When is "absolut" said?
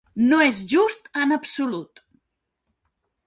1.37-2.01